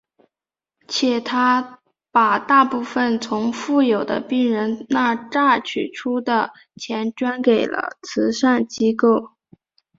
[0.87, 1.79] 且他
[2.11, 9.33] 把大部分从富有的病人那榨取出的钱捐给了慈善机构。